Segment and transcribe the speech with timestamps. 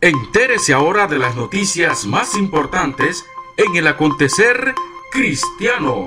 [0.00, 3.24] Entérese ahora de las noticias más importantes
[3.56, 4.72] en el acontecer
[5.10, 6.06] cristiano.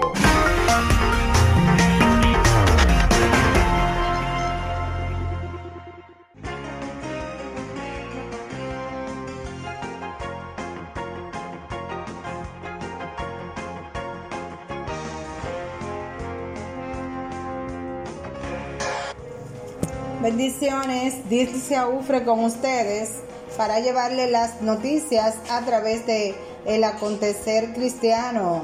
[20.22, 23.22] Bendiciones, dice Ufre con ustedes
[23.58, 26.36] para llevarle las noticias a través de
[26.66, 28.64] el acontecer cristiano.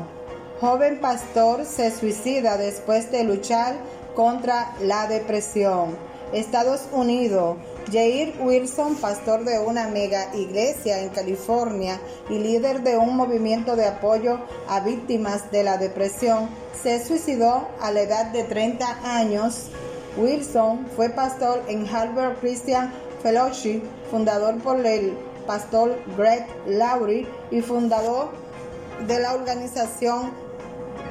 [0.61, 3.75] Joven pastor se suicida después de luchar
[4.15, 5.95] contra la depresión.
[6.33, 7.57] Estados Unidos.
[7.91, 13.85] Jair Wilson, pastor de una mega iglesia en California y líder de un movimiento de
[13.85, 16.49] apoyo a víctimas de la depresión,
[16.83, 19.69] se suicidó a la edad de 30 años
[20.17, 22.91] Wilson fue pastor en Harvard Christian
[23.27, 25.11] Fellowship, fundador por el
[25.45, 28.29] pastor Greg Laurie y fundador
[29.05, 30.31] de la organización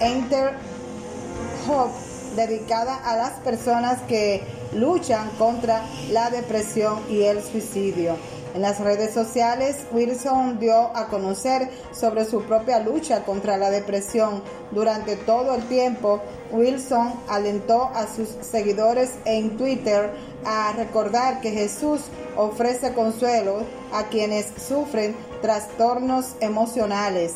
[0.00, 0.52] Enter
[1.68, 1.92] Hope,
[2.34, 8.16] dedicada a las personas que luchan contra la depresión y el suicidio.
[8.56, 14.42] En las redes sociales, Wilson dio a conocer sobre su propia lucha contra la depresión.
[14.70, 20.10] Durante todo el tiempo, Wilson alentó a sus seguidores en Twitter
[20.46, 22.00] a recordar que Jesús
[22.34, 23.58] ofrece consuelo
[23.92, 27.34] a quienes sufren trastornos emocionales.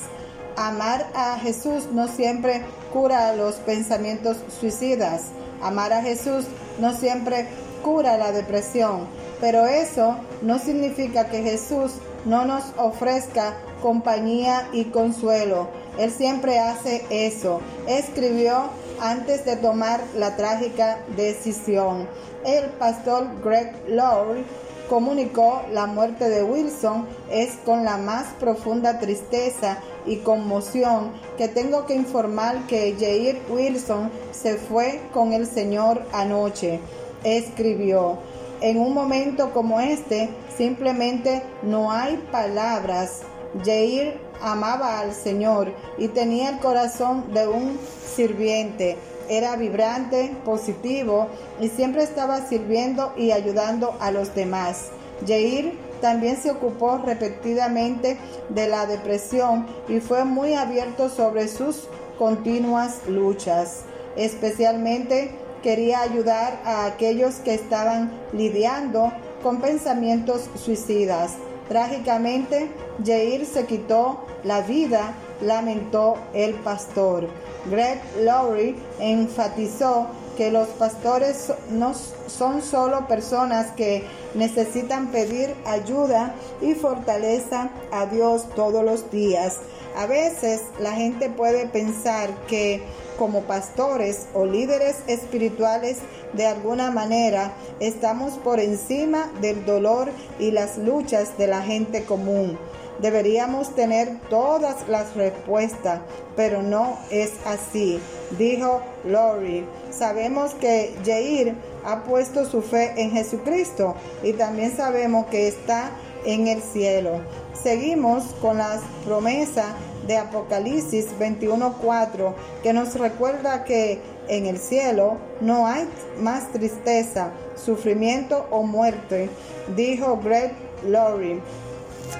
[0.56, 2.62] Amar a Jesús no siempre
[2.94, 5.25] cura los pensamientos suicidas.
[5.60, 6.47] Amar a Jesús
[6.78, 7.47] no siempre
[7.82, 11.92] cura la depresión pero eso no significa que Jesús
[12.24, 15.68] no nos ofrezca compañía y consuelo.
[15.98, 17.60] Él siempre hace eso.
[17.86, 22.06] Escribió antes de tomar la trágica decisión.
[22.44, 24.44] El pastor Greg Lowry
[24.88, 31.86] comunicó la muerte de Wilson es con la más profunda tristeza y conmoción que tengo
[31.86, 36.80] que informar que Jair Wilson se fue con el Señor anoche.
[37.22, 38.18] Escribió,
[38.60, 43.22] en un momento como este, simplemente no hay palabras.
[43.65, 47.78] Jair amaba al Señor y tenía el corazón de un
[48.15, 48.97] sirviente.
[49.28, 51.28] Era vibrante, positivo
[51.60, 54.88] y siempre estaba sirviendo y ayudando a los demás.
[55.27, 61.88] Jair también se ocupó repetidamente de la depresión y fue muy abierto sobre sus
[62.19, 63.82] continuas luchas,
[64.16, 65.31] especialmente
[65.62, 69.12] quería ayudar a aquellos que estaban lidiando
[69.43, 71.32] con pensamientos suicidas.
[71.69, 72.71] Trágicamente,
[73.04, 77.28] Jair se quitó la vida, lamentó el pastor.
[77.71, 81.92] Greg Lowry enfatizó que los pastores no
[82.27, 84.04] son solo personas que
[84.34, 89.59] necesitan pedir ayuda y fortaleza a Dios todos los días.
[89.97, 92.82] A veces la gente puede pensar que
[93.20, 95.98] como pastores o líderes espirituales
[96.32, 100.08] de alguna manera estamos por encima del dolor
[100.38, 102.59] y las luchas de la gente común.
[102.98, 106.00] Deberíamos tener todas las respuestas,
[106.34, 108.00] pero no es así,
[108.39, 109.66] dijo Lori.
[109.91, 111.54] Sabemos que Jair
[111.84, 115.91] ha puesto su fe en Jesucristo y también sabemos que está
[116.24, 117.21] en el cielo.
[117.62, 119.66] Seguimos con las promesas
[120.10, 122.34] de Apocalipsis 21:4
[122.65, 129.30] que nos recuerda que en el cielo no hay más tristeza, sufrimiento o muerte,
[129.77, 130.53] dijo Greg
[130.84, 131.41] Laurie.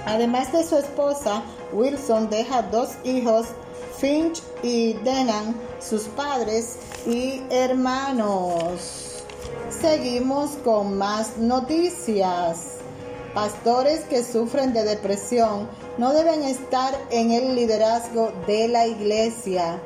[0.07, 1.43] Además de su esposa,
[1.73, 3.49] Wilson deja dos hijos,
[3.99, 6.77] Finch y Denan, sus padres
[7.07, 9.25] y hermanos.
[9.69, 12.80] Seguimos con más noticias.
[13.35, 15.69] Pastores que sufren de depresión
[15.99, 19.81] no deben estar en el liderazgo de la iglesia.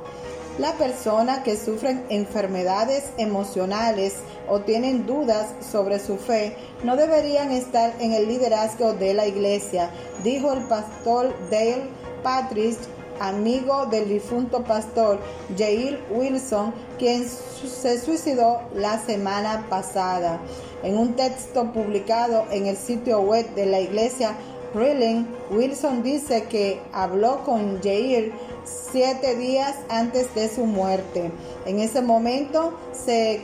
[0.59, 4.15] La persona que sufren enfermedades emocionales
[4.49, 9.91] o tienen dudas sobre su fe no deberían estar en el liderazgo de la iglesia,
[10.23, 11.83] dijo el pastor Dale
[12.23, 12.79] Patrick,
[13.21, 15.19] amigo del difunto pastor
[15.57, 20.41] Jair Wilson, quien se suicidó la semana pasada.
[20.83, 24.35] En un texto publicado en el sitio web de la iglesia
[24.75, 28.33] Reeling, Wilson dice que habló con Jair
[28.65, 31.31] siete días antes de su muerte.
[31.65, 33.41] En ese momento se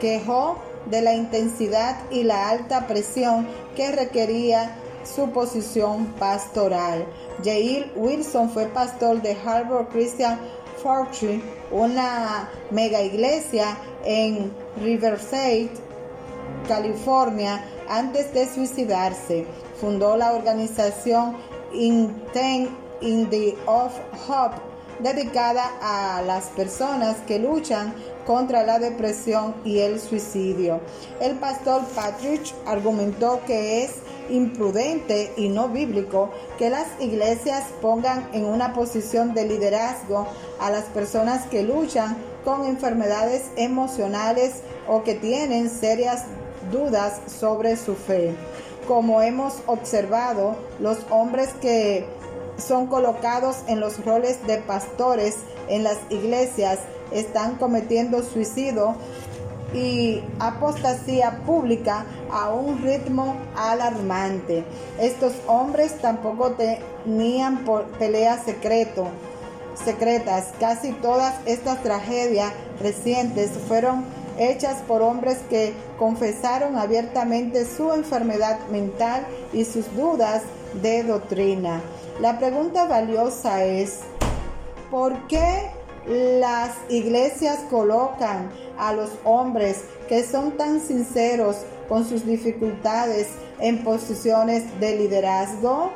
[0.00, 0.56] quejó
[0.86, 3.46] de la intensidad y la alta presión
[3.76, 4.74] que requería
[5.04, 7.06] su posición pastoral.
[7.44, 10.38] Jair Wilson fue pastor de Harbor Christian
[10.82, 15.70] Fortune, una mega iglesia en Riverside,
[16.66, 19.46] California, antes de suicidarse.
[19.80, 21.36] Fundó la organización
[21.72, 22.70] Intent
[23.00, 23.92] in the of
[24.28, 24.56] Hope,
[25.02, 27.94] dedicada a las personas que luchan
[28.26, 30.80] contra la depresión y el suicidio.
[31.20, 33.92] El pastor Patrick argumentó que es
[34.28, 40.26] imprudente y no bíblico que las iglesias pongan en una posición de liderazgo
[40.60, 46.24] a las personas que luchan con enfermedades emocionales o que tienen serias
[46.70, 48.34] dudas sobre su fe.
[48.86, 52.06] Como hemos observado, los hombres que
[52.58, 55.36] son colocados en los roles de pastores
[55.68, 56.80] en las iglesias
[57.12, 58.94] están cometiendo suicidio
[59.72, 64.64] y apostasía pública a un ritmo alarmante.
[64.98, 67.64] Estos hombres tampoco tenían
[67.98, 69.06] peleas secreto,
[69.84, 70.48] secretas.
[70.58, 74.04] Casi todas estas tragedias recientes fueron
[74.38, 80.42] hechas por hombres que confesaron abiertamente su enfermedad mental y sus dudas
[80.82, 81.80] de doctrina.
[82.20, 84.00] La pregunta valiosa es,
[84.90, 85.70] ¿por qué
[86.06, 91.56] las iglesias colocan a los hombres que son tan sinceros
[91.88, 93.28] con sus dificultades
[93.58, 95.92] en posiciones de liderazgo?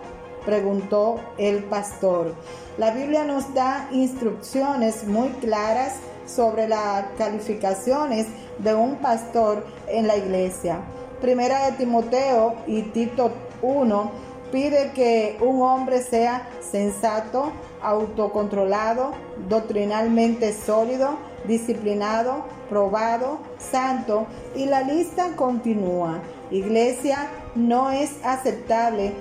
[0.47, 2.35] Preguntó el pastor.
[2.79, 8.29] La Biblia nos da instrucciones muy claras sobre las calificaciones
[8.61, 10.79] de un pastor en la iglesia.
[11.21, 13.31] Primera de Timoteo y Tito
[13.61, 17.51] 1 pide que un hombre sea sensato,
[17.83, 19.11] autocontrolado,
[19.49, 26.21] doctrinalmente sólido, disciplinado, probado, santo y la lista continúa.
[26.53, 29.13] Iglesia, no es aceptable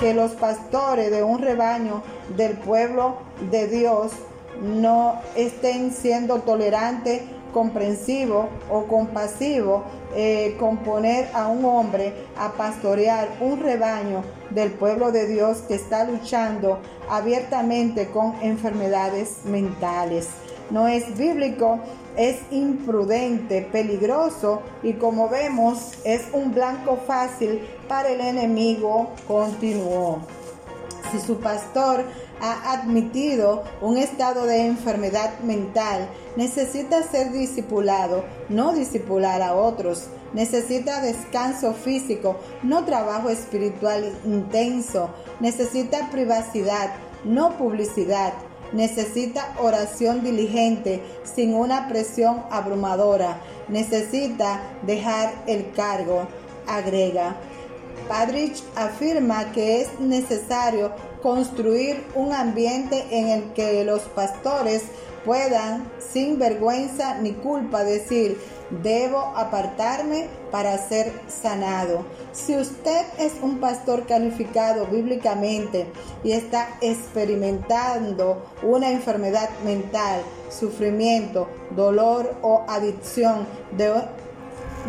[0.00, 2.02] que los pastores de un rebaño
[2.36, 3.18] del pueblo
[3.52, 4.10] de Dios
[4.60, 7.22] no estén siendo tolerantes,
[7.52, 9.82] comprensivos o compasivos
[10.14, 15.74] eh, con poner a un hombre a pastorear un rebaño del pueblo de Dios que
[15.74, 16.78] está luchando
[17.10, 20.28] abiertamente con enfermedades mentales.
[20.70, 21.80] No es bíblico,
[22.16, 30.20] es imprudente, peligroso y como vemos es un blanco fácil para el enemigo, continuó.
[31.10, 32.04] Si su pastor
[32.40, 40.08] ha admitido un estado de enfermedad mental, necesita ser discipulado, no discipular a otros.
[40.34, 45.10] Necesita descanso físico, no trabajo espiritual intenso.
[45.40, 46.90] Necesita privacidad,
[47.24, 48.34] no publicidad.
[48.72, 53.40] Necesita oración diligente, sin una presión abrumadora.
[53.68, 56.28] Necesita dejar el cargo,
[56.66, 57.36] agrega.
[58.08, 64.84] Padrich afirma que es necesario construir un ambiente en el que los pastores
[65.24, 68.38] puedan, sin vergüenza ni culpa, decir,
[68.82, 72.04] debo apartarme para ser sanado.
[72.32, 75.86] Si usted es un pastor calificado bíblicamente
[76.24, 83.92] y está experimentando una enfermedad mental, sufrimiento, dolor o adicción, de,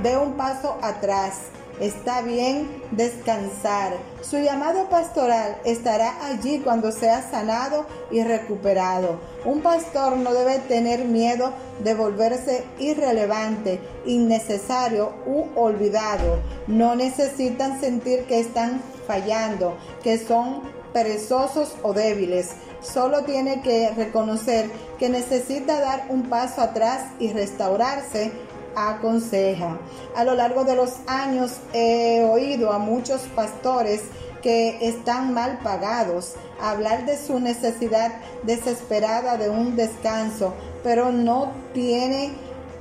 [0.03, 1.33] de un paso atrás
[1.79, 3.93] Está bien descansar.
[4.21, 9.17] Su llamado pastoral estará allí cuando sea sanado y recuperado.
[9.45, 16.39] Un pastor no debe tener miedo de volverse irrelevante, innecesario u olvidado.
[16.67, 22.49] No necesitan sentir que están fallando, que son perezosos o débiles.
[22.81, 28.31] Solo tiene que reconocer que necesita dar un paso atrás y restaurarse
[28.75, 29.77] aconseja.
[30.15, 34.01] A lo largo de los años he oído a muchos pastores
[34.41, 42.31] que están mal pagados hablar de su necesidad desesperada de un descanso, pero no tiene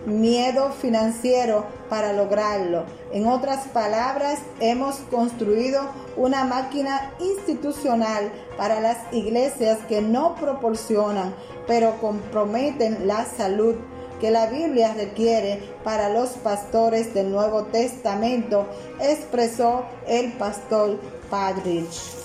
[0.07, 2.85] miedo financiero para lograrlo.
[3.13, 5.83] En otras palabras, hemos construido
[6.17, 11.35] una máquina institucional para las iglesias que no proporcionan,
[11.67, 13.77] pero comprometen la salud
[14.21, 18.67] que la Biblia requiere para los pastores del Nuevo Testamento,
[19.01, 20.99] expresó el pastor
[21.31, 22.19] Padrich.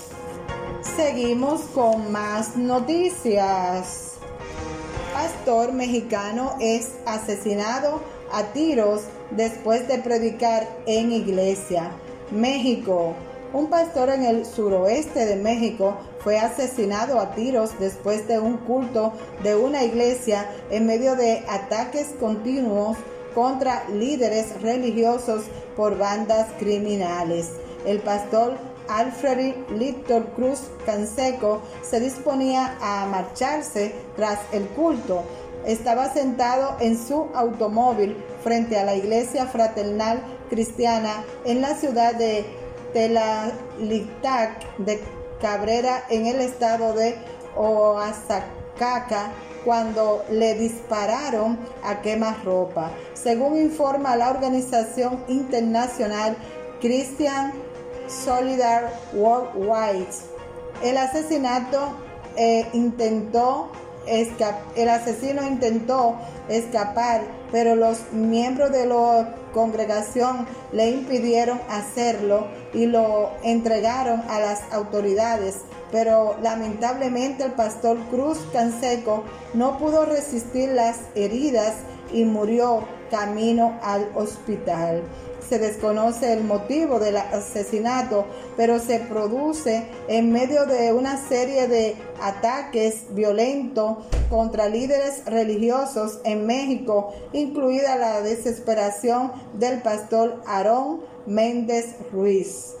[0.96, 4.12] Seguimos con más noticias.
[5.12, 8.00] Pastor mexicano es asesinado
[8.32, 11.90] a tiros después de predicar en iglesia.
[12.30, 13.14] México.
[13.52, 19.12] Un pastor en el suroeste de México fue asesinado a tiros después de un culto
[19.42, 22.96] de una iglesia en medio de ataques continuos
[23.34, 25.42] contra líderes religiosos
[25.76, 27.50] por bandas criminales.
[27.84, 28.56] El pastor
[28.88, 35.22] Alfred Little Cruz Canseco se disponía a marcharse tras el culto.
[35.66, 42.44] Estaba sentado en su automóvil frente a la iglesia fraternal cristiana en la ciudad de
[42.92, 45.00] Telalitac de
[45.44, 47.16] Cabrera en el estado de
[47.54, 49.30] Oaxaca
[49.62, 52.90] cuando le dispararon a quemarropa.
[53.12, 56.34] Según informa la organización internacional
[56.80, 57.52] Christian
[58.08, 60.08] Solidar Worldwide,
[60.82, 61.90] el asesinato
[62.38, 63.70] eh, intentó
[64.06, 66.16] el asesino intentó
[66.48, 74.72] escapar, pero los miembros de la congregación le impidieron hacerlo y lo entregaron a las
[74.72, 75.58] autoridades.
[75.92, 79.24] Pero lamentablemente el pastor Cruz Canseco
[79.54, 81.74] no pudo resistir las heridas
[82.12, 85.02] y murió camino al hospital
[85.48, 91.96] se desconoce el motivo del asesinato, pero se produce en medio de una serie de
[92.20, 93.98] ataques violentos
[94.30, 102.74] contra líderes religiosos en México, incluida la desesperación del pastor Aarón Méndez Ruiz.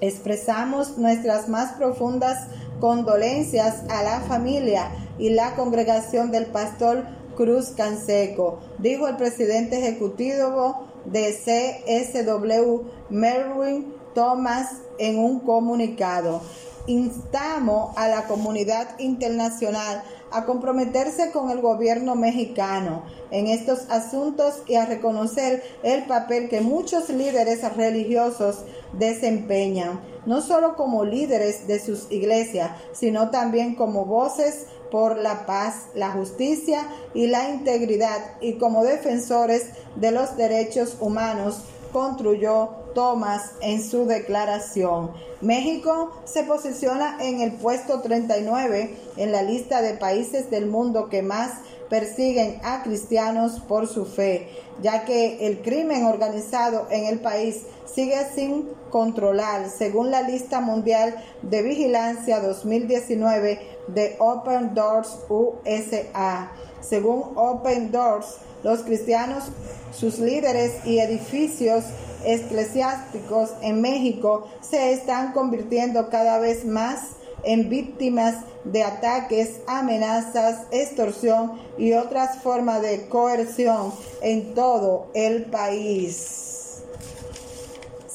[0.00, 2.48] Expresamos nuestras más profundas
[2.80, 7.04] condolencias a la familia y la congregación del pastor
[7.36, 16.40] Cruz Canseco, dijo el presidente ejecutivo de CSW Merwin Thomas en un comunicado.
[16.86, 24.74] Instamos a la comunidad internacional a comprometerse con el gobierno mexicano en estos asuntos y
[24.74, 32.10] a reconocer el papel que muchos líderes religiosos desempeñan, no solo como líderes de sus
[32.10, 38.84] iglesias, sino también como voces por la paz, la justicia y la integridad y como
[38.84, 39.66] defensores
[39.96, 45.12] de los derechos humanos, construyó Thomas en su declaración.
[45.40, 51.22] México se posiciona en el puesto 39 en la lista de países del mundo que
[51.22, 51.52] más
[51.88, 54.48] persiguen a cristianos por su fe,
[54.82, 61.14] ya que el crimen organizado en el país sigue sin controlar, según la lista mundial
[61.42, 66.50] de vigilancia 2019 de Open Doors USA.
[66.80, 69.44] Según Open Doors, los cristianos,
[69.92, 71.84] sus líderes y edificios
[72.24, 81.52] eclesiásticos en México se están convirtiendo cada vez más en víctimas de ataques, amenazas, extorsión
[81.78, 86.82] y otras formas de coerción en todo el país.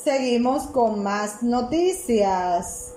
[0.03, 2.92] Seguimos con más noticias.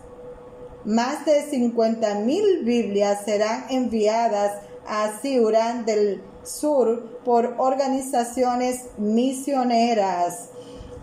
[0.87, 4.52] Más de 50 mil Biblias serán enviadas
[4.87, 10.50] a Ciurán del Sur por organizaciones misioneras.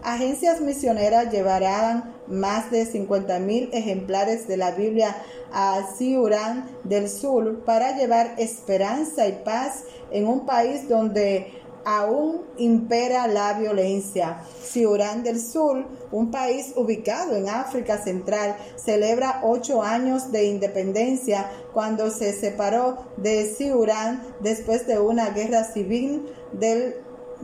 [0.01, 5.17] Agencias misioneras llevarán más de 50 mil ejemplares de la Biblia
[5.51, 11.51] a Ciurán del Sur para llevar esperanza y paz en un país donde
[11.85, 14.43] aún impera la violencia.
[14.61, 22.09] Ciurán del Sur, un país ubicado en África Central, celebra ocho años de independencia cuando
[22.09, 26.95] se separó de Ciurán después de una guerra civil del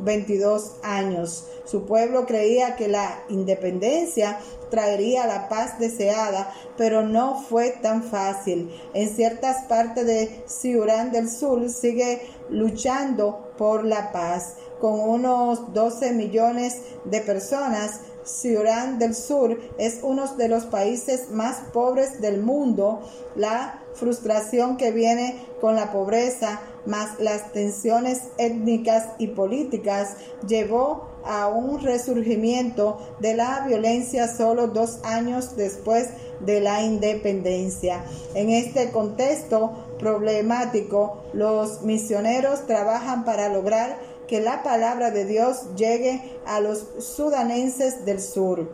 [0.04, 1.46] 22 años.
[1.66, 4.40] Su pueblo creía que la independencia
[4.70, 8.72] traería la paz deseada, pero no fue tan fácil.
[8.94, 14.56] En ciertas partes de Ciurán del Sur sigue luchando por la paz.
[14.80, 21.58] Con unos 12 millones de personas, Ciurán del Sur es uno de los países más
[21.74, 23.02] pobres del mundo.
[23.36, 30.16] La frustración que viene con la pobreza más las tensiones étnicas y políticas
[30.48, 36.10] llevó a un resurgimiento de la violencia solo dos años después
[36.40, 38.04] de la independencia.
[38.34, 43.98] En este contexto problemático, los misioneros trabajan para lograr
[44.30, 48.70] que la palabra de Dios llegue a los sudanenses del sur.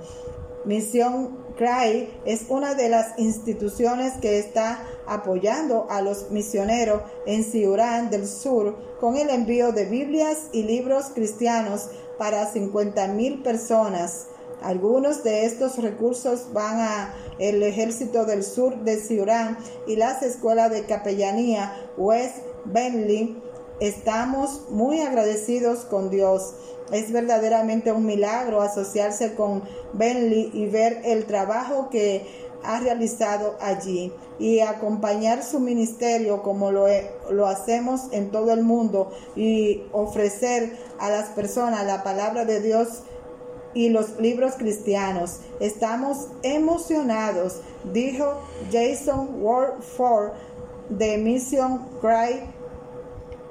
[0.66, 8.10] Misión CRY es una de las instituciones que está apoyando a los misioneros en Ciurán
[8.10, 14.28] del Sur con el envío de Biblias y libros cristianos para 50 mil personas.
[14.62, 19.58] Algunos de estos recursos van a el Ejército del Sur de Ciurán
[19.88, 23.42] y las escuelas de capellanía West Bentley.
[23.80, 26.54] Estamos muy agradecidos con Dios.
[26.92, 29.64] Es verdaderamente un milagro asociarse con
[29.94, 32.26] Bentley y ver el trabajo que
[32.64, 36.88] ha realizado allí y acompañar su ministerio como lo,
[37.30, 43.04] lo, hacemos en todo el mundo y ofrecer a las personas la palabra de Dios
[43.74, 45.42] y los libros cristianos.
[45.60, 47.62] Estamos emocionados,
[47.94, 48.42] dijo
[48.72, 50.32] Jason Ward Ford
[50.90, 52.55] de Mission Cry.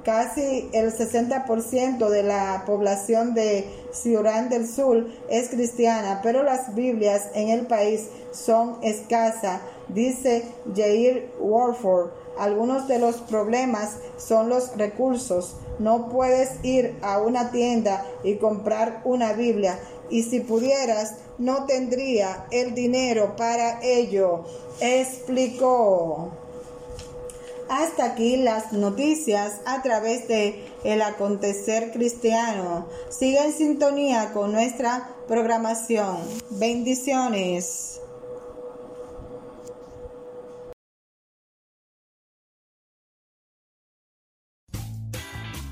[0.05, 7.29] Casi el 60% de la población de Ciudad del Sur es cristiana, pero las Biblias
[7.33, 10.43] en el país son escasas, dice
[10.75, 12.11] Jair Warford.
[12.37, 15.55] Algunos de los problemas son los recursos.
[15.79, 19.79] No puedes ir a una tienda y comprar una Biblia
[20.11, 24.43] y si pudieras no tendría el dinero para ello,
[24.79, 26.44] explicó.
[27.69, 32.87] Hasta aquí las noticias a través de El Acontecer Cristiano.
[33.09, 36.17] Siga en sintonía con nuestra programación.
[36.51, 37.99] Bendiciones.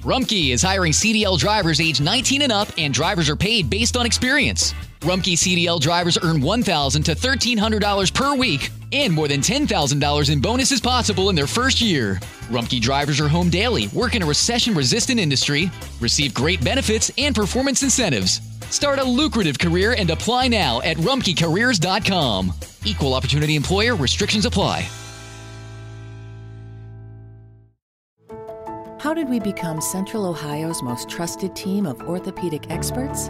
[0.03, 4.05] Rumkey is hiring CDL drivers age 19 and up, and drivers are paid based on
[4.05, 4.73] experience.
[4.99, 10.79] Rumkey CDL drivers earn $1,000 to $1,300 per week, and more than $10,000 in bonuses
[10.79, 12.19] possible in their first year.
[12.49, 17.35] Rumkey drivers are home daily, work in a recession resistant industry, receive great benefits and
[17.35, 18.39] performance incentives.
[18.69, 22.53] Start a lucrative career and apply now at rumkeycareers.com.
[22.85, 24.87] Equal opportunity employer restrictions apply.
[29.03, 33.29] How did we become Central Ohio's most trusted team of orthopedic experts?